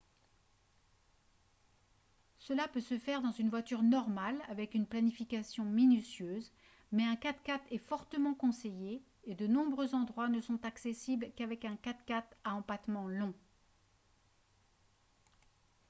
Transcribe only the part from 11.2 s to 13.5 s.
qu'avec un 4x4 à empattement long